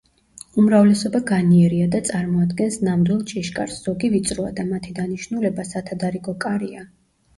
[0.61, 6.87] უმრავლესობა განიერია და წარმოადგენს ნამდვილ ჭიშკარს, ზოგი ვიწროა და მათი დანიშნულება სათადარიგო კარია.